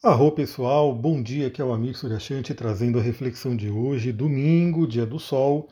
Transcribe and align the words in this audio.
Arro 0.00 0.30
pessoal, 0.30 0.94
bom 0.94 1.20
dia, 1.20 1.48
aqui 1.48 1.60
é 1.60 1.64
o 1.64 1.72
Amir 1.72 1.96
Suryashanti 1.98 2.54
trazendo 2.54 3.00
a 3.00 3.02
reflexão 3.02 3.56
de 3.56 3.68
hoje, 3.68 4.12
domingo, 4.12 4.86
dia 4.86 5.04
do 5.04 5.18
sol. 5.18 5.68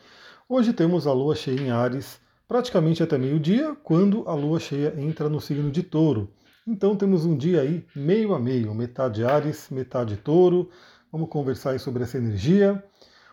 Hoje 0.49 0.73
temos 0.73 1.07
a 1.07 1.13
lua 1.13 1.37
cheia 1.37 1.61
em 1.61 1.71
Ares, 1.71 2.19
praticamente 2.49 3.05
até 3.05 3.17
meio-dia, 3.17 3.77
quando 3.85 4.29
a 4.29 4.35
lua 4.35 4.59
cheia 4.59 4.93
entra 4.99 5.29
no 5.29 5.41
signo 5.41 5.71
de 5.71 5.85
touro. 5.85 6.29
Então 6.67 6.97
temos 6.97 7.25
um 7.25 7.37
dia 7.37 7.61
aí 7.61 7.87
meio 7.95 8.35
a 8.35 8.41
meio, 8.41 8.75
metade 8.75 9.25
Ares, 9.25 9.69
metade 9.71 10.17
touro. 10.17 10.71
Vamos 11.13 11.29
conversar 11.29 11.71
aí 11.71 11.79
sobre 11.79 12.03
essa 12.03 12.19
energia. 12.19 12.83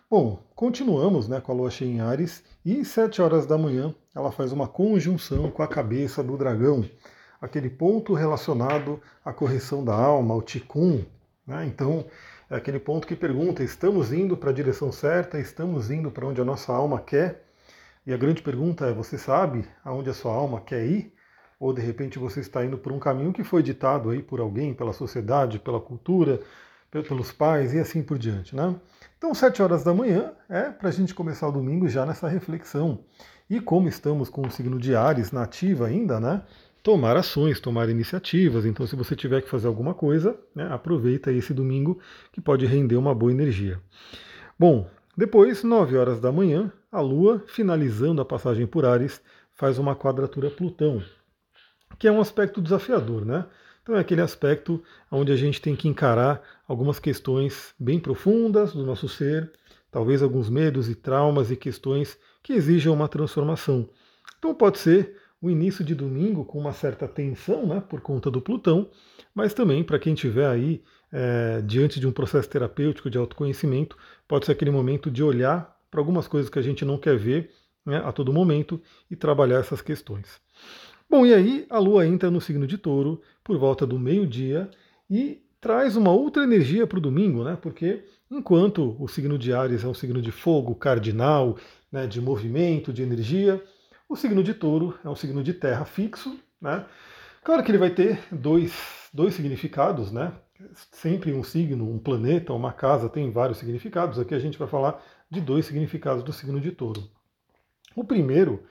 Bom, 0.08 0.46
continuamos 0.54 1.26
né, 1.26 1.40
com 1.40 1.50
a 1.50 1.54
lua 1.56 1.72
cheia 1.72 1.90
em 1.90 2.00
Ares 2.00 2.44
e 2.64 2.84
7 2.84 3.20
horas 3.20 3.46
da 3.46 3.58
manhã 3.58 3.92
ela 4.14 4.30
faz 4.30 4.52
uma 4.52 4.68
conjunção 4.68 5.50
com 5.50 5.60
a 5.60 5.66
cabeça 5.66 6.22
do 6.22 6.38
dragão 6.38 6.84
aquele 7.40 7.70
ponto 7.70 8.14
relacionado 8.14 9.00
à 9.24 9.32
correção 9.32 9.84
da 9.84 9.94
alma, 9.94 10.34
ao 10.34 10.42
tikkun. 10.42 11.04
Né? 11.46 11.66
Então, 11.66 12.06
é 12.50 12.56
aquele 12.56 12.78
ponto 12.78 13.06
que 13.06 13.16
pergunta: 13.16 13.62
estamos 13.62 14.12
indo 14.12 14.36
para 14.36 14.50
a 14.50 14.52
direção 14.54 14.92
certa? 14.92 15.38
Estamos 15.38 15.90
indo 15.90 16.10
para 16.10 16.26
onde 16.26 16.40
a 16.40 16.44
nossa 16.44 16.72
alma 16.72 17.00
quer? 17.00 17.44
E 18.06 18.12
a 18.12 18.16
grande 18.16 18.42
pergunta 18.42 18.86
é: 18.86 18.92
você 18.92 19.16
sabe 19.18 19.64
aonde 19.84 20.10
a 20.10 20.14
sua 20.14 20.32
alma 20.32 20.60
quer 20.60 20.84
ir? 20.84 21.12
Ou 21.58 21.72
de 21.72 21.80
repente 21.80 22.18
você 22.18 22.40
está 22.40 22.64
indo 22.64 22.76
por 22.76 22.92
um 22.92 22.98
caminho 22.98 23.32
que 23.32 23.44
foi 23.44 23.62
ditado 23.62 24.10
aí 24.10 24.22
por 24.22 24.40
alguém, 24.40 24.74
pela 24.74 24.92
sociedade, 24.92 25.58
pela 25.58 25.80
cultura, 25.80 26.40
pelos 26.90 27.32
pais 27.32 27.72
e 27.72 27.78
assim 27.78 28.02
por 28.02 28.18
diante, 28.18 28.54
né? 28.54 28.74
Então, 29.16 29.34
sete 29.34 29.62
horas 29.62 29.82
da 29.82 29.94
manhã 29.94 30.32
é 30.48 30.70
para 30.70 30.90
a 30.90 30.92
gente 30.92 31.14
começar 31.14 31.48
o 31.48 31.52
domingo 31.52 31.88
já 31.88 32.04
nessa 32.04 32.28
reflexão. 32.28 33.04
E 33.48 33.60
como 33.60 33.88
estamos 33.88 34.28
com 34.28 34.42
o 34.42 34.50
signo 34.50 34.78
de 34.78 34.94
Ares 34.94 35.32
nativa 35.32 35.86
ainda, 35.86 36.20
né? 36.20 36.42
Tomar 36.84 37.16
ações, 37.16 37.58
tomar 37.58 37.88
iniciativas. 37.88 38.66
Então, 38.66 38.86
se 38.86 38.94
você 38.94 39.16
tiver 39.16 39.40
que 39.40 39.48
fazer 39.48 39.66
alguma 39.66 39.94
coisa, 39.94 40.38
né, 40.54 40.68
aproveita 40.70 41.32
esse 41.32 41.54
domingo 41.54 41.98
que 42.30 42.42
pode 42.42 42.66
render 42.66 42.96
uma 42.96 43.14
boa 43.14 43.32
energia. 43.32 43.80
Bom, 44.58 44.86
depois, 45.16 45.64
9 45.64 45.96
horas 45.96 46.20
da 46.20 46.30
manhã, 46.30 46.70
a 46.92 47.00
Lua, 47.00 47.42
finalizando 47.46 48.20
a 48.20 48.24
passagem 48.24 48.66
por 48.66 48.84
Ares, 48.84 49.22
faz 49.54 49.78
uma 49.78 49.96
quadratura 49.96 50.50
Plutão, 50.50 51.02
que 51.98 52.06
é 52.06 52.12
um 52.12 52.20
aspecto 52.20 52.60
desafiador, 52.60 53.24
né? 53.24 53.46
Então 53.82 53.96
é 53.96 54.00
aquele 54.00 54.20
aspecto 54.20 54.82
onde 55.10 55.32
a 55.32 55.36
gente 55.36 55.62
tem 55.62 55.74
que 55.74 55.88
encarar 55.88 56.42
algumas 56.68 56.98
questões 56.98 57.74
bem 57.78 57.98
profundas 57.98 58.74
do 58.74 58.84
nosso 58.84 59.08
ser, 59.08 59.50
talvez 59.90 60.22
alguns 60.22 60.50
medos 60.50 60.88
e 60.90 60.94
traumas 60.94 61.50
e 61.50 61.56
questões 61.56 62.18
que 62.42 62.52
exijam 62.52 62.92
uma 62.92 63.08
transformação. 63.08 63.88
Então 64.38 64.54
pode 64.54 64.78
ser 64.78 65.23
o 65.44 65.50
início 65.50 65.84
de 65.84 65.94
domingo 65.94 66.42
com 66.42 66.58
uma 66.58 66.72
certa 66.72 67.06
tensão, 67.06 67.66
né, 67.66 67.82
por 67.86 68.00
conta 68.00 68.30
do 68.30 68.40
Plutão, 68.40 68.88
mas 69.34 69.52
também 69.52 69.84
para 69.84 69.98
quem 69.98 70.14
estiver 70.14 70.46
aí 70.46 70.82
é, 71.12 71.60
diante 71.60 72.00
de 72.00 72.06
um 72.06 72.12
processo 72.12 72.48
terapêutico 72.48 73.10
de 73.10 73.18
autoconhecimento, 73.18 73.94
pode 74.26 74.46
ser 74.46 74.52
aquele 74.52 74.70
momento 74.70 75.10
de 75.10 75.22
olhar 75.22 75.78
para 75.90 76.00
algumas 76.00 76.26
coisas 76.26 76.50
que 76.50 76.58
a 76.58 76.62
gente 76.62 76.82
não 76.82 76.96
quer 76.96 77.18
ver 77.18 77.50
né, 77.84 77.98
a 77.98 78.10
todo 78.10 78.32
momento 78.32 78.80
e 79.10 79.14
trabalhar 79.14 79.58
essas 79.58 79.82
questões. 79.82 80.40
Bom, 81.10 81.26
e 81.26 81.34
aí 81.34 81.66
a 81.68 81.78
Lua 81.78 82.06
entra 82.06 82.30
no 82.30 82.40
signo 82.40 82.66
de 82.66 82.78
Touro 82.78 83.20
por 83.44 83.58
volta 83.58 83.86
do 83.86 83.98
meio-dia 83.98 84.70
e 85.10 85.42
traz 85.60 85.94
uma 85.94 86.10
outra 86.10 86.42
energia 86.42 86.86
para 86.86 86.98
o 86.98 87.02
domingo, 87.02 87.44
né? 87.44 87.58
Porque 87.60 88.02
enquanto 88.30 88.96
o 88.98 89.06
signo 89.06 89.38
de 89.38 89.52
Ares 89.52 89.84
é 89.84 89.86
um 89.86 89.92
signo 89.92 90.22
de 90.22 90.32
fogo 90.32 90.74
cardinal, 90.74 91.58
né, 91.92 92.06
de 92.06 92.18
movimento, 92.18 92.94
de 92.94 93.02
energia, 93.02 93.62
o 94.08 94.16
signo 94.16 94.42
de 94.42 94.54
touro 94.54 94.98
é 95.04 95.08
um 95.08 95.16
signo 95.16 95.42
de 95.42 95.54
terra 95.54 95.84
fixo, 95.84 96.38
né? 96.60 96.86
Claro 97.42 97.62
que 97.62 97.70
ele 97.70 97.78
vai 97.78 97.90
ter 97.90 98.20
dois, 98.32 98.72
dois 99.12 99.34
significados, 99.34 100.10
né? 100.10 100.32
Sempre 100.92 101.32
um 101.32 101.42
signo, 101.42 101.90
um 101.90 101.98
planeta, 101.98 102.52
uma 102.52 102.72
casa 102.72 103.08
tem 103.08 103.30
vários 103.30 103.58
significados. 103.58 104.18
Aqui 104.18 104.34
a 104.34 104.38
gente 104.38 104.58
vai 104.58 104.68
falar 104.68 105.02
de 105.30 105.40
dois 105.40 105.66
significados 105.66 106.22
do 106.22 106.32
signo 106.32 106.60
de 106.60 106.72
touro. 106.72 107.02
O 107.94 108.04
primeiro 108.04 108.64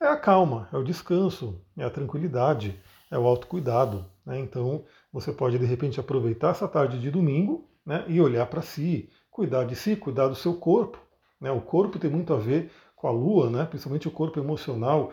é 0.00 0.06
a 0.06 0.16
calma, 0.16 0.68
é 0.72 0.76
o 0.76 0.84
descanso, 0.84 1.60
é 1.76 1.84
a 1.84 1.90
tranquilidade, 1.90 2.80
é 3.10 3.18
o 3.18 3.26
autocuidado. 3.26 4.06
Né? 4.24 4.38
Então 4.38 4.84
você 5.12 5.32
pode 5.32 5.58
de 5.58 5.64
repente 5.64 5.98
aproveitar 5.98 6.50
essa 6.50 6.68
tarde 6.68 7.00
de 7.00 7.10
domingo 7.10 7.68
né, 7.84 8.04
e 8.06 8.20
olhar 8.20 8.46
para 8.46 8.62
si, 8.62 9.10
cuidar 9.30 9.64
de 9.64 9.74
si, 9.74 9.96
cuidar 9.96 10.28
do 10.28 10.34
seu 10.34 10.54
corpo. 10.54 10.98
Né? 11.40 11.50
O 11.50 11.60
corpo 11.60 11.98
tem 11.98 12.10
muito 12.10 12.32
a 12.32 12.36
ver 12.36 12.70
com 13.04 13.08
a 13.08 13.10
Lua, 13.10 13.50
né, 13.50 13.66
principalmente 13.66 14.08
o 14.08 14.10
corpo 14.10 14.40
emocional, 14.40 15.12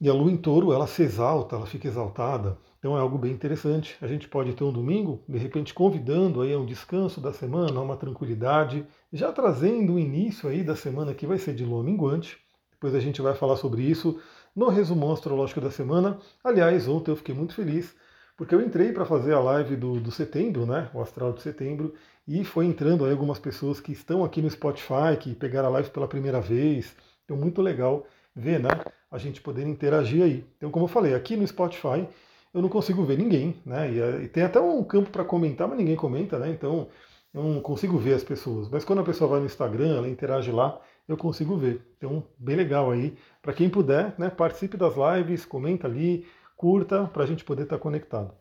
e 0.00 0.08
a 0.08 0.14
Lua 0.14 0.32
em 0.32 0.36
touro, 0.38 0.72
ela 0.72 0.86
se 0.86 1.02
exalta, 1.02 1.54
ela 1.54 1.66
fica 1.66 1.86
exaltada. 1.86 2.56
Então 2.78 2.96
é 2.96 3.00
algo 3.00 3.18
bem 3.18 3.32
interessante. 3.32 3.98
A 4.00 4.06
gente 4.06 4.26
pode 4.26 4.54
ter 4.54 4.64
um 4.64 4.72
domingo, 4.72 5.22
de 5.28 5.36
repente 5.36 5.74
convidando 5.74 6.40
aí 6.40 6.54
a 6.54 6.58
um 6.58 6.64
descanso 6.64 7.20
da 7.20 7.34
semana, 7.34 7.78
a 7.78 7.82
uma 7.82 7.98
tranquilidade, 7.98 8.86
já 9.12 9.30
trazendo 9.30 9.94
o 9.94 9.98
início 9.98 10.48
aí 10.48 10.64
da 10.64 10.74
semana 10.74 11.12
que 11.12 11.26
vai 11.26 11.36
ser 11.36 11.54
de 11.54 11.66
lua 11.66 11.84
minguante. 11.84 12.38
Depois 12.72 12.94
a 12.94 13.00
gente 13.00 13.20
vai 13.20 13.34
falar 13.34 13.56
sobre 13.56 13.82
isso 13.82 14.18
no 14.54 14.68
resumo 14.68 15.12
astrológico 15.12 15.60
da 15.60 15.70
semana. 15.70 16.18
Aliás, 16.42 16.88
ontem 16.88 17.10
eu 17.10 17.16
fiquei 17.16 17.34
muito 17.34 17.54
feliz 17.54 17.94
porque 18.36 18.54
eu 18.54 18.60
entrei 18.60 18.92
para 18.92 19.04
fazer 19.04 19.32
a 19.32 19.40
live 19.40 19.76
do, 19.76 19.98
do 19.98 20.10
setembro, 20.10 20.66
né, 20.66 20.90
o 20.92 21.00
astral 21.00 21.32
de 21.32 21.42
setembro, 21.42 21.94
e 22.28 22.44
foi 22.44 22.66
entrando 22.66 23.04
aí 23.04 23.12
algumas 23.12 23.38
pessoas 23.38 23.80
que 23.80 23.92
estão 23.92 24.24
aqui 24.24 24.42
no 24.42 24.50
Spotify, 24.50 25.16
que 25.18 25.34
pegaram 25.34 25.68
a 25.68 25.72
live 25.72 25.90
pela 25.90 26.08
primeira 26.08 26.40
vez. 26.40 26.94
Então, 27.24 27.36
muito 27.36 27.62
legal 27.62 28.06
ver, 28.34 28.60
né, 28.60 28.68
a 29.10 29.18
gente 29.18 29.40
poder 29.40 29.66
interagir 29.66 30.22
aí. 30.22 30.44
Então, 30.56 30.70
como 30.70 30.84
eu 30.84 30.88
falei, 30.88 31.14
aqui 31.14 31.36
no 31.36 31.46
Spotify 31.46 32.06
eu 32.52 32.62
não 32.62 32.68
consigo 32.68 33.04
ver 33.04 33.18
ninguém, 33.18 33.56
né, 33.64 33.90
e, 33.92 34.00
eh, 34.00 34.22
e 34.24 34.28
tem 34.28 34.42
até 34.42 34.60
um 34.60 34.82
campo 34.84 35.10
para 35.10 35.24
comentar, 35.24 35.68
mas 35.68 35.78
ninguém 35.78 35.96
comenta, 35.96 36.38
né, 36.38 36.50
então 36.50 36.88
eu 37.32 37.42
não 37.42 37.60
consigo 37.60 37.98
ver 37.98 38.14
as 38.14 38.24
pessoas. 38.24 38.68
Mas 38.68 38.84
quando 38.84 39.00
a 39.00 39.04
pessoa 39.04 39.28
vai 39.28 39.40
no 39.40 39.46
Instagram, 39.46 39.96
ela 39.96 40.08
interage 40.08 40.50
lá, 40.50 40.80
eu 41.06 41.16
consigo 41.16 41.56
ver. 41.56 41.82
Então, 41.98 42.24
bem 42.38 42.56
legal 42.56 42.90
aí. 42.90 43.16
Para 43.42 43.52
quem 43.52 43.68
puder, 43.68 44.14
né, 44.18 44.30
participe 44.30 44.76
das 44.76 44.94
lives, 44.96 45.44
comenta 45.44 45.86
ali, 45.86 46.26
curta 46.56 47.04
para 47.04 47.24
a 47.24 47.26
gente 47.26 47.44
poder 47.44 47.64
estar 47.64 47.76
tá 47.76 47.82
conectado. 47.82 48.32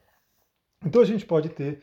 Então 0.84 1.02
a 1.02 1.06
gente 1.06 1.26
pode 1.26 1.50
ter 1.50 1.82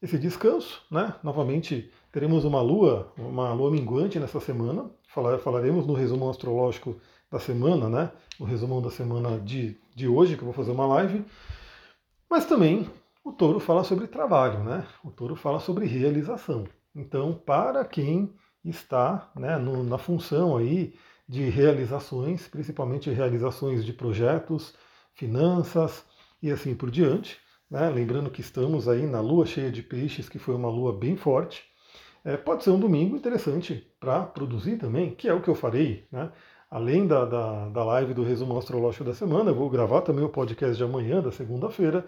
esse 0.00 0.18
descanso, 0.18 0.82
né? 0.90 1.14
Novamente 1.22 1.90
teremos 2.12 2.44
uma 2.44 2.60
lua, 2.60 3.12
uma 3.16 3.52
lua 3.52 3.70
minguante 3.70 4.18
nessa 4.18 4.40
semana. 4.40 4.90
falaremos 5.42 5.86
no 5.86 5.94
resumo 5.94 6.28
astrológico 6.28 6.96
da 7.30 7.38
semana, 7.38 7.88
né? 7.88 8.12
O 8.38 8.44
resumão 8.44 8.82
da 8.82 8.90
semana 8.90 9.38
de, 9.40 9.76
de 9.94 10.06
hoje, 10.06 10.36
que 10.36 10.42
eu 10.42 10.46
vou 10.46 10.54
fazer 10.54 10.70
uma 10.70 10.86
live. 10.86 11.24
Mas 12.28 12.44
também 12.44 12.88
o 13.24 13.32
touro 13.32 13.58
fala 13.58 13.82
sobre 13.82 14.06
trabalho, 14.06 14.62
né? 14.62 14.86
O 15.02 15.10
touro 15.10 15.34
fala 15.34 15.58
sobre 15.58 15.86
realização. 15.86 16.66
Então, 16.94 17.32
para 17.34 17.84
quem 17.84 18.32
está 18.64 19.30
né, 19.34 19.56
no, 19.56 19.82
na 19.82 19.98
função 19.98 20.56
aí 20.56 20.94
de 21.28 21.48
realizações, 21.48 22.46
principalmente 22.46 23.10
realizações 23.10 23.84
de 23.84 23.92
projetos, 23.92 24.74
finanças 25.14 26.04
e 26.42 26.50
assim 26.50 26.74
por 26.74 26.90
diante. 26.90 27.38
Né? 27.70 27.88
Lembrando 27.88 28.30
que 28.30 28.40
estamos 28.40 28.88
aí 28.88 29.06
na 29.06 29.20
lua 29.20 29.46
cheia 29.46 29.70
de 29.70 29.82
peixes, 29.82 30.28
que 30.28 30.38
foi 30.38 30.54
uma 30.54 30.68
lua 30.68 30.92
bem 30.92 31.16
forte. 31.16 31.62
É, 32.24 32.36
pode 32.36 32.64
ser 32.64 32.70
um 32.70 32.78
domingo 32.78 33.16
interessante 33.16 33.86
para 34.00 34.22
produzir 34.22 34.78
também, 34.78 35.14
que 35.14 35.28
é 35.28 35.34
o 35.34 35.42
que 35.42 35.48
eu 35.48 35.54
farei. 35.54 36.06
Né? 36.10 36.30
Além 36.70 37.06
da, 37.06 37.24
da, 37.24 37.68
da 37.68 37.84
live 37.84 38.14
do 38.14 38.24
resumo 38.24 38.56
astrológico 38.58 39.04
da 39.04 39.14
semana, 39.14 39.50
eu 39.50 39.54
vou 39.54 39.68
gravar 39.68 40.00
também 40.02 40.24
o 40.24 40.28
podcast 40.28 40.76
de 40.76 40.82
amanhã, 40.82 41.20
da 41.20 41.30
segunda-feira. 41.30 42.06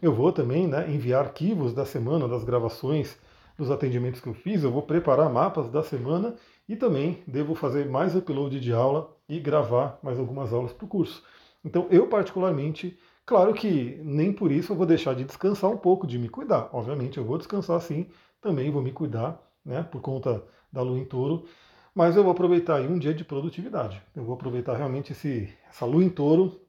Eu 0.00 0.12
vou 0.12 0.32
também 0.32 0.68
né, 0.68 0.90
enviar 0.90 1.24
arquivos 1.24 1.72
da 1.72 1.84
semana, 1.84 2.28
das 2.28 2.44
gravações, 2.44 3.18
dos 3.56 3.70
atendimentos 3.70 4.20
que 4.20 4.28
eu 4.28 4.34
fiz. 4.34 4.62
Eu 4.62 4.70
vou 4.70 4.82
preparar 4.82 5.30
mapas 5.30 5.70
da 5.70 5.82
semana 5.82 6.34
e 6.68 6.76
também 6.76 7.22
devo 7.26 7.54
fazer 7.54 7.88
mais 7.88 8.14
upload 8.14 8.60
de 8.60 8.72
aula 8.72 9.14
e 9.28 9.40
gravar 9.40 9.98
mais 10.02 10.18
algumas 10.18 10.52
aulas 10.52 10.72
para 10.72 10.84
o 10.84 10.88
curso. 10.88 11.22
Então, 11.64 11.86
eu 11.90 12.06
particularmente, 12.08 12.98
claro 13.24 13.54
que 13.54 13.98
nem 14.04 14.32
por 14.32 14.52
isso 14.52 14.72
eu 14.72 14.76
vou 14.76 14.86
deixar 14.86 15.14
de 15.14 15.24
descansar 15.24 15.70
um 15.70 15.76
pouco, 15.76 16.06
de 16.06 16.18
me 16.18 16.28
cuidar. 16.28 16.68
Obviamente, 16.72 17.18
eu 17.18 17.24
vou 17.24 17.38
descansar 17.38 17.80
sim, 17.80 18.06
também 18.40 18.70
vou 18.70 18.82
me 18.82 18.92
cuidar, 18.92 19.40
né, 19.64 19.82
por 19.82 20.00
conta 20.00 20.44
da 20.70 20.82
lua 20.82 20.98
em 20.98 21.04
touro, 21.04 21.46
mas 21.94 22.16
eu 22.16 22.22
vou 22.22 22.32
aproveitar 22.32 22.76
aí 22.76 22.86
um 22.86 22.98
dia 22.98 23.14
de 23.14 23.24
produtividade. 23.24 24.02
Eu 24.14 24.24
vou 24.24 24.34
aproveitar 24.34 24.76
realmente 24.76 25.12
esse, 25.12 25.52
essa 25.68 25.86
lua 25.86 26.04
em 26.04 26.10
touro 26.10 26.60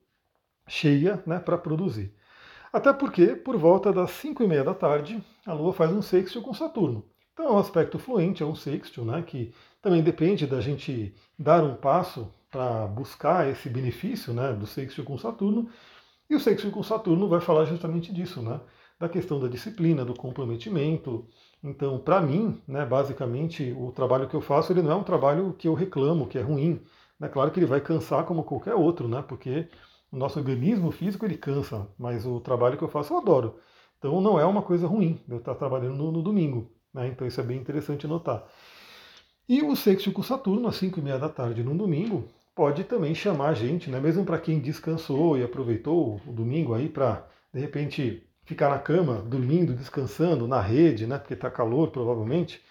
cheia, 0.68 1.22
né, 1.26 1.40
para 1.40 1.58
produzir. 1.58 2.14
Até 2.72 2.92
porque, 2.92 3.28
por 3.36 3.58
volta 3.58 3.94
das 3.94 4.12
5 4.12 4.44
e 4.44 4.48
meia 4.48 4.64
da 4.64 4.74
tarde, 4.74 5.24
a 5.46 5.54
Lua 5.54 5.72
faz 5.74 5.92
um 5.92 6.02
sextil 6.02 6.42
com 6.42 6.54
Saturno. 6.54 7.06
Então 7.34 7.48
é 7.48 7.52
um 7.52 7.58
aspecto 7.58 7.98
fluente, 7.98 8.44
é 8.44 8.46
um 8.46 8.56
sextil, 8.56 9.06
né, 9.06 9.22
que 9.22 9.54
também 9.82 10.04
depende 10.04 10.46
da 10.46 10.60
gente 10.60 11.16
dar 11.38 11.64
um 11.64 11.76
passo 11.76 12.30
para 12.56 12.88
buscar 12.88 13.50
esse 13.50 13.68
benefício 13.68 14.34
né, 14.34 14.54
do 14.54 14.66
sexto 14.66 15.04
com 15.04 15.18
Saturno. 15.18 15.70
E 16.30 16.36
o 16.36 16.40
sexto 16.40 16.72
com 16.72 16.82
Saturno 16.82 17.28
vai 17.28 17.42
falar 17.42 17.66
justamente 17.66 18.14
disso, 18.14 18.42
né, 18.42 18.62
da 18.98 19.10
questão 19.10 19.38
da 19.42 19.50
disciplina, 19.50 20.06
do 20.06 20.14
comprometimento. 20.14 21.28
Então, 21.62 22.00
para 22.00 22.22
mim, 22.22 22.62
né, 22.66 22.86
basicamente, 22.86 23.76
o 23.78 23.92
trabalho 23.92 24.30
que 24.30 24.36
eu 24.36 24.40
faço 24.40 24.72
ele 24.72 24.82
não 24.82 24.92
é 24.94 24.96
um 24.96 25.04
trabalho 25.04 25.54
que 25.60 25.68
eu 25.68 25.74
reclamo, 25.74 26.28
que 26.28 26.38
é 26.38 26.42
ruim. 26.42 26.82
É 27.22 27.28
claro 27.28 27.52
que 27.52 27.60
ele 27.60 27.66
vai 27.66 27.82
cansar 27.82 28.24
como 28.24 28.46
qualquer 28.46 28.74
outro, 28.74 29.06
né, 29.10 29.22
porque 29.28 29.68
o 30.10 30.16
nosso 30.16 30.40
organismo 30.40 30.92
físico 30.92 31.26
ele 31.26 31.36
cansa, 31.36 31.90
mas 32.00 32.26
o 32.26 32.40
trabalho 32.40 32.78
que 32.78 32.86
eu 32.86 32.90
faço 32.90 33.14
eu 33.14 33.18
adoro. 33.18 33.60
Então 34.00 34.22
não 34.22 34.40
é 34.40 34.46
uma 34.46 34.62
coisa 34.62 34.88
ruim 34.88 35.20
eu 35.28 35.40
estar 35.40 35.56
trabalhando 35.56 35.98
no, 35.98 36.10
no 36.10 36.24
domingo. 36.24 36.72
Né? 36.94 37.10
Então 37.10 37.28
isso 37.28 37.42
é 37.42 37.44
bem 37.44 37.58
interessante 37.58 38.08
notar. 38.08 38.46
E 39.48 39.62
o 39.62 39.76
sexto 39.76 40.10
com 40.14 40.24
Saturno, 40.24 40.70
às 40.70 40.78
5 40.78 41.00
e 41.00 41.04
meia 41.04 41.20
da 41.20 41.30
tarde 41.30 41.64
no 41.64 41.78
domingo, 41.78 42.28
pode 42.56 42.86
também 42.86 43.14
chamar 43.14 43.50
a 43.50 43.54
gente, 43.54 43.90
né? 43.90 44.00
mesmo 44.00 44.24
para 44.26 44.40
quem 44.40 44.60
descansou 44.60 45.38
e 45.38 45.44
aproveitou 45.44 46.22
o 46.26 46.32
domingo 46.32 46.74
aí 46.74 46.88
para, 46.88 47.28
de 47.54 47.60
repente, 47.60 48.26
ficar 48.46 48.70
na 48.70 48.80
cama, 48.80 49.22
dormindo, 49.22 49.76
descansando, 49.76 50.48
na 50.48 50.62
rede, 50.62 51.06
né? 51.06 51.18
porque 51.18 51.34
está 51.34 51.52
calor 51.52 51.92
provavelmente. 51.92 52.64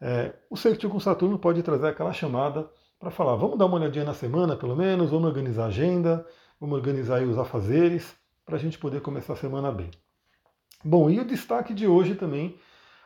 É, 0.00 0.34
o 0.50 0.56
sexto 0.56 0.88
com 0.90 1.00
Saturno 1.00 1.38
pode 1.38 1.62
trazer 1.62 1.88
aquela 1.88 2.12
chamada 2.12 2.70
para 2.98 3.10
falar, 3.10 3.34
vamos 3.36 3.58
dar 3.58 3.64
uma 3.64 3.76
olhadinha 3.76 4.04
na 4.04 4.12
semana, 4.12 4.54
pelo 4.54 4.76
menos, 4.76 5.10
vamos 5.10 5.26
organizar 5.26 5.64
a 5.64 5.68
agenda, 5.68 6.26
vamos 6.60 6.76
organizar 6.76 7.22
os 7.22 7.38
afazeres, 7.38 8.14
para 8.44 8.56
a 8.56 8.58
gente 8.58 8.78
poder 8.78 9.00
começar 9.00 9.34
a 9.34 9.36
semana 9.36 9.70
bem. 9.70 9.90
Bom, 10.84 11.08
e 11.08 11.20
o 11.20 11.24
destaque 11.24 11.72
de 11.72 11.86
hoje 11.86 12.14
também 12.14 12.58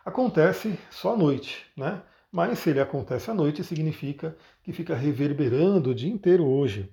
acontece 0.05 0.79
só 0.91 1.13
à 1.13 1.17
noite, 1.17 1.67
né? 1.77 2.03
Mas 2.35 2.59
se 2.59 2.71
ele 2.71 2.81
acontece 2.81 3.31
à 3.31 3.35
noite, 3.35 3.63
significa 3.63 4.37
que 4.65 4.73
fica 4.73 4.93
reverberando 4.93 5.91
o 5.91 5.95
dia 5.95 6.13
inteiro 6.13 6.45
hoje. 6.45 6.93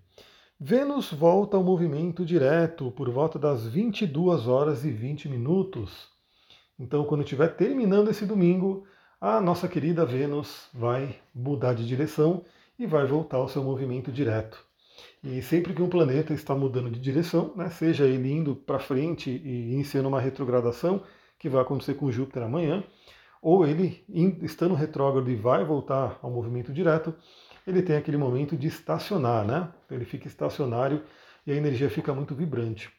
Vênus 0.59 1.11
volta 1.11 1.57
ao 1.57 1.63
movimento 1.63 2.23
direto 2.23 2.91
por 2.91 3.09
volta 3.09 3.39
das 3.39 3.65
22 3.65 4.47
horas 4.47 4.85
e 4.85 4.91
20 4.91 5.27
minutos. 5.27 6.09
Então, 6.77 7.03
quando 7.05 7.23
estiver 7.23 7.55
terminando 7.55 8.11
esse 8.11 8.23
domingo, 8.23 8.85
a 9.19 9.41
nossa 9.41 9.67
querida 9.67 10.05
Vênus 10.05 10.69
vai 10.71 11.15
mudar 11.33 11.73
de 11.73 11.87
direção 11.87 12.45
e 12.77 12.85
vai 12.85 13.07
voltar 13.07 13.37
ao 13.37 13.49
seu 13.49 13.63
movimento 13.63 14.11
direto. 14.11 14.63
E 15.23 15.41
sempre 15.41 15.73
que 15.73 15.81
um 15.81 15.89
planeta 15.89 16.35
está 16.35 16.53
mudando 16.53 16.91
de 16.91 16.99
direção, 16.99 17.51
né, 17.55 17.67
seja 17.71 18.05
ele 18.05 18.31
indo 18.31 18.55
para 18.55 18.77
frente 18.77 19.31
e 19.31 19.73
iniciando 19.73 20.07
uma 20.07 20.21
retrogradação, 20.21 21.01
que 21.39 21.49
vai 21.49 21.63
acontecer 21.63 21.95
com 21.95 22.11
Júpiter 22.11 22.43
amanhã, 22.43 22.83
ou 23.41 23.65
ele 23.65 24.05
estando 24.41 24.75
retrógrado 24.75 25.29
e 25.29 25.35
vai 25.35 25.65
voltar 25.65 26.19
ao 26.21 26.29
movimento 26.29 26.71
direto, 26.71 27.13
ele 27.65 27.81
tem 27.81 27.95
aquele 27.95 28.17
momento 28.17 28.55
de 28.55 28.67
estacionar, 28.67 29.45
né? 29.45 29.69
Ele 29.89 30.05
fica 30.05 30.27
estacionário 30.27 31.03
e 31.45 31.51
a 31.51 31.55
energia 31.55 31.89
fica 31.89 32.13
muito 32.13 32.35
vibrante. 32.35 32.91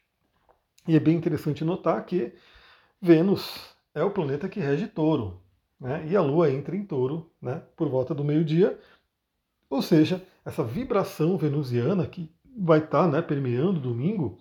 E 0.87 0.97
é 0.97 1.01
bem 1.01 1.17
interessante 1.17 1.65
notar 1.65 2.05
que 2.05 2.33
Vênus 3.01 3.75
é 3.95 4.03
o 4.03 4.11
planeta 4.11 4.49
que 4.49 4.61
rege 4.61 4.89
touro, 4.89 5.41
né? 5.81 6.05
E 6.09 6.17
a 6.17 6.21
Lua 6.21 6.51
entra 6.51 6.77
em 6.77 6.85
touro 6.85 7.31
né? 7.41 7.63
por 7.77 7.89
volta 7.89 8.15
do 8.15 8.25
meio-dia, 8.25 8.79
ou 9.71 9.81
seja, 9.81 10.23
essa 10.45 10.63
vibração 10.65 11.37
venusiana 11.37 12.07
que 12.07 12.31
vai 12.57 12.81
estar 12.81 13.05
tá, 13.05 13.09
né, 13.09 13.23
permeando 13.23 13.81
domingo, 13.81 14.39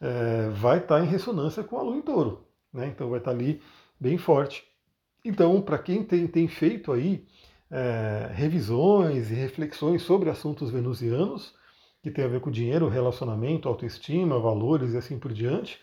é, 0.00 0.50
vai 0.50 0.78
estar 0.78 0.98
tá 0.98 1.04
em 1.04 1.08
ressonância 1.08 1.64
com 1.64 1.78
a 1.78 1.82
Lua 1.82 1.96
em 1.96 2.02
touro. 2.02 2.46
Né? 2.72 2.88
Então 2.88 3.08
vai 3.08 3.18
estar 3.18 3.30
tá 3.30 3.36
ali 3.36 3.62
bem 3.98 4.18
forte. 4.18 4.64
Então, 5.24 5.60
para 5.62 5.78
quem 5.78 6.04
tem, 6.04 6.26
tem, 6.26 6.46
feito 6.46 6.92
aí 6.92 7.24
é, 7.70 8.30
revisões 8.34 9.30
e 9.30 9.34
reflexões 9.34 10.02
sobre 10.02 10.28
assuntos 10.28 10.70
venusianos, 10.70 11.54
que 12.02 12.10
tem 12.10 12.24
a 12.24 12.28
ver 12.28 12.40
com 12.40 12.50
dinheiro, 12.50 12.88
relacionamento, 12.88 13.68
autoestima, 13.68 14.38
valores 14.38 14.92
e 14.92 14.98
assim 14.98 15.18
por 15.18 15.32
diante, 15.32 15.80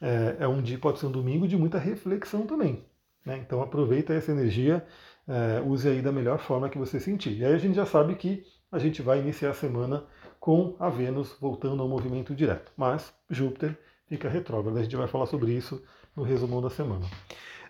é, 0.00 0.36
é 0.40 0.48
um 0.48 0.62
dia, 0.62 0.78
pode 0.78 0.98
ser 0.98 1.06
um 1.06 1.12
domingo 1.12 1.46
de 1.46 1.56
muita 1.56 1.78
reflexão 1.78 2.46
também. 2.46 2.82
Né? 3.24 3.38
Então 3.44 3.60
aproveita 3.60 4.14
essa 4.14 4.32
energia, 4.32 4.84
é, 5.28 5.60
use 5.60 5.86
aí 5.86 6.00
da 6.00 6.10
melhor 6.10 6.38
forma 6.38 6.70
que 6.70 6.78
você 6.78 6.98
sentir. 6.98 7.36
E 7.38 7.44
aí 7.44 7.52
a 7.52 7.58
gente 7.58 7.74
já 7.74 7.84
sabe 7.84 8.14
que 8.14 8.42
a 8.72 8.78
gente 8.78 9.02
vai 9.02 9.18
iniciar 9.18 9.50
a 9.50 9.54
semana 9.54 10.04
com 10.38 10.74
a 10.78 10.88
Vênus 10.88 11.36
voltando 11.38 11.82
ao 11.82 11.88
movimento 11.88 12.34
direto. 12.34 12.72
Mas 12.76 13.12
Júpiter 13.28 13.78
fica 14.06 14.28
retrógrado. 14.28 14.78
A 14.78 14.82
gente 14.82 14.96
vai 14.96 15.06
falar 15.06 15.26
sobre 15.26 15.52
isso 15.52 15.82
no 16.16 16.22
resumão 16.22 16.62
da 16.62 16.70
semana. 16.70 17.04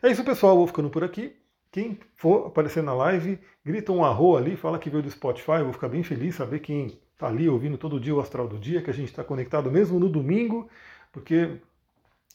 É 0.03 0.11
isso, 0.11 0.25
pessoal. 0.25 0.57
Vou 0.57 0.67
ficando 0.67 0.91
por 0.91 1.05
aqui. 1.05 1.37
Quem 1.71 1.99
for 2.17 2.47
aparecer 2.49 2.83
na 2.83 2.93
live, 2.95 3.39
grita 3.65 3.93
um 3.93 4.05
arro 4.05 4.37
ali, 4.37 4.57
fala 4.57 4.79
que 4.79 4.91
veio 4.91 5.03
do 5.03 5.11
Spotify. 5.11 5.59
Eu 5.59 5.65
vou 5.65 5.73
ficar 5.73 5.89
bem 5.89 6.03
feliz 6.03 6.35
saber 6.35 6.61
quem 6.61 6.99
está 7.13 7.29
ali 7.29 7.49
ouvindo 7.49 7.79
todo 7.79 8.01
dia 8.01 8.15
o 8.15 8.21
Astral 8.21 8.49
do 8.49 8.59
Dia, 8.59 8.83
que 8.83 8.91
a 8.91 8.95
gente 8.95 9.09
está 9.09 9.23
conectado 9.23 9.71
mesmo 9.71 10.01
no 10.01 10.09
domingo, 10.09 10.69
porque 11.13 11.59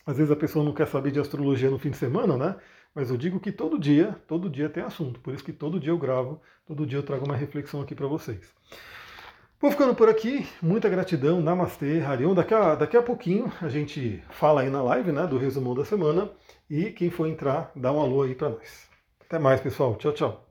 às 0.06 0.18
vezes 0.18 0.32
a 0.32 0.36
pessoa 0.36 0.64
não 0.64 0.74
quer 0.74 0.88
saber 0.88 1.12
de 1.12 1.20
astrologia 1.20 1.70
no 1.70 1.80
fim 1.80 1.90
de 1.90 1.98
semana, 1.98 2.38
né? 2.38 2.56
Mas 2.94 3.10
eu 3.10 3.18
digo 3.18 3.40
que 3.40 3.52
todo 3.52 3.80
dia, 3.80 4.16
todo 4.28 4.50
dia 4.50 4.70
tem 4.70 4.84
assunto. 4.84 5.20
Por 5.20 5.34
isso 5.34 5.44
que 5.44 5.52
todo 5.52 5.80
dia 5.80 5.92
eu 5.92 5.98
gravo, 5.98 6.40
todo 6.66 6.86
dia 6.86 7.00
eu 7.00 7.04
trago 7.04 7.26
uma 7.26 7.36
reflexão 7.36 7.82
aqui 7.82 7.94
para 7.96 8.08
vocês. 8.08 8.54
Vou 9.66 9.72
ficando 9.72 9.96
por 9.96 10.08
aqui. 10.08 10.48
Muita 10.62 10.88
gratidão. 10.88 11.42
Namastê, 11.42 12.00
Harion. 12.00 12.36
Daqui 12.36 12.54
a, 12.54 12.76
daqui 12.76 12.96
a 12.96 13.02
pouquinho 13.02 13.52
a 13.60 13.68
gente 13.68 14.24
fala 14.30 14.62
aí 14.62 14.70
na 14.70 14.84
live, 14.84 15.12
né, 15.12 15.26
do 15.26 15.40
resumão 15.40 15.74
da 15.74 15.84
semana. 15.84 16.30
E 16.70 16.92
quem 16.92 17.10
for 17.10 17.26
entrar, 17.26 17.72
dá 17.76 17.92
um 17.92 18.00
alô 18.00 18.22
aí 18.22 18.36
para 18.36 18.50
nós. 18.50 18.88
Até 19.26 19.40
mais, 19.40 19.60
pessoal. 19.60 19.96
Tchau, 19.96 20.14
tchau. 20.14 20.46